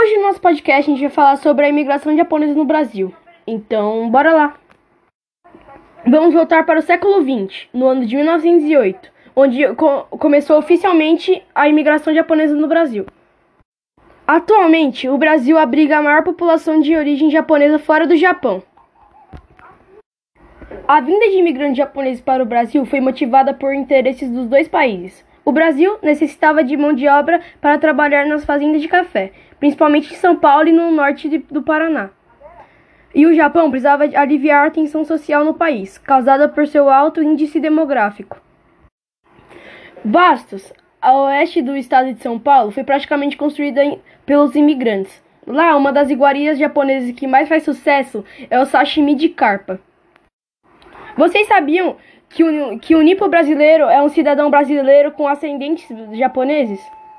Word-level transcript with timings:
Hoje 0.00 0.16
no 0.16 0.22
nosso 0.22 0.40
podcast 0.40 0.90
a 0.90 0.94
gente 0.94 1.02
vai 1.02 1.10
falar 1.10 1.36
sobre 1.36 1.66
a 1.66 1.68
imigração 1.68 2.16
japonesa 2.16 2.54
no 2.54 2.64
Brasil. 2.64 3.14
Então, 3.46 4.08
bora 4.08 4.32
lá. 4.32 4.54
Vamos 6.06 6.32
voltar 6.32 6.64
para 6.64 6.78
o 6.78 6.82
século 6.82 7.20
XX, 7.20 7.68
no 7.74 7.86
ano 7.86 8.06
de 8.06 8.16
1908, 8.16 9.12
onde 9.36 9.74
co 9.74 10.04
começou 10.12 10.56
oficialmente 10.56 11.42
a 11.54 11.68
imigração 11.68 12.14
japonesa 12.14 12.56
no 12.56 12.66
Brasil. 12.66 13.04
Atualmente, 14.26 15.06
o 15.06 15.18
Brasil 15.18 15.58
abriga 15.58 15.98
a 15.98 16.02
maior 16.02 16.22
população 16.22 16.80
de 16.80 16.96
origem 16.96 17.30
japonesa 17.30 17.78
fora 17.78 18.06
do 18.06 18.16
Japão. 18.16 18.62
A 20.88 20.98
vinda 21.02 21.28
de 21.28 21.36
imigrantes 21.36 21.76
japoneses 21.76 22.22
para 22.22 22.42
o 22.42 22.46
Brasil 22.46 22.86
foi 22.86 23.02
motivada 23.02 23.52
por 23.52 23.74
interesses 23.74 24.30
dos 24.30 24.48
dois 24.48 24.66
países. 24.66 25.22
O 25.44 25.52
Brasil 25.52 25.98
necessitava 26.02 26.62
de 26.62 26.76
mão 26.76 26.92
de 26.92 27.08
obra 27.08 27.40
para 27.60 27.78
trabalhar 27.78 28.26
nas 28.26 28.44
fazendas 28.44 28.80
de 28.80 28.88
café, 28.88 29.32
principalmente 29.58 30.12
em 30.12 30.16
São 30.16 30.36
Paulo 30.36 30.68
e 30.68 30.72
no 30.72 30.90
norte 30.90 31.28
de, 31.28 31.38
do 31.38 31.62
Paraná. 31.62 32.10
E 33.14 33.26
o 33.26 33.34
Japão 33.34 33.70
precisava 33.70 34.04
aliviar 34.04 34.66
a 34.66 34.70
tensão 34.70 35.04
social 35.04 35.44
no 35.44 35.54
país, 35.54 35.98
causada 35.98 36.48
por 36.48 36.66
seu 36.66 36.88
alto 36.88 37.22
índice 37.22 37.58
demográfico. 37.58 38.40
Bastos, 40.04 40.72
a 41.02 41.14
oeste 41.14 41.60
do 41.60 41.76
estado 41.76 42.12
de 42.12 42.22
São 42.22 42.38
Paulo, 42.38 42.70
foi 42.70 42.84
praticamente 42.84 43.36
construída 43.36 43.82
pelos 44.24 44.54
imigrantes. 44.54 45.22
Lá, 45.46 45.76
uma 45.76 45.92
das 45.92 46.10
iguarias 46.10 46.58
japonesas 46.58 47.10
que 47.12 47.26
mais 47.26 47.48
faz 47.48 47.64
sucesso 47.64 48.24
é 48.48 48.60
o 48.60 48.66
sashimi 48.66 49.14
de 49.14 49.30
carpa. 49.30 49.80
Vocês 51.16 51.48
sabiam 51.48 51.96
que 52.30 52.44
o, 52.44 52.78
que 52.78 52.94
o 52.94 53.02
nipo 53.02 53.28
brasileiro 53.28 53.84
é 53.84 54.00
um 54.00 54.08
cidadão 54.08 54.50
brasileiro 54.50 55.10
com 55.12 55.26
ascendentes 55.26 55.86
japoneses? 56.12 56.80